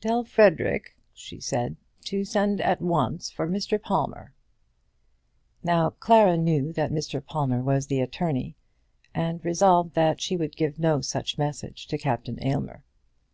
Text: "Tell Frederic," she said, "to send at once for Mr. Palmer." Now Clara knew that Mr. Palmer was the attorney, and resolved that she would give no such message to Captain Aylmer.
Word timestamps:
"Tell 0.00 0.24
Frederic," 0.24 0.96
she 1.12 1.40
said, 1.40 1.76
"to 2.06 2.24
send 2.24 2.62
at 2.62 2.80
once 2.80 3.30
for 3.30 3.46
Mr. 3.46 3.78
Palmer." 3.78 4.32
Now 5.62 5.90
Clara 5.90 6.38
knew 6.38 6.72
that 6.72 6.90
Mr. 6.90 7.22
Palmer 7.22 7.60
was 7.62 7.88
the 7.88 8.00
attorney, 8.00 8.56
and 9.14 9.44
resolved 9.44 9.92
that 9.94 10.22
she 10.22 10.38
would 10.38 10.56
give 10.56 10.78
no 10.78 11.02
such 11.02 11.36
message 11.36 11.86
to 11.88 11.98
Captain 11.98 12.42
Aylmer. 12.42 12.82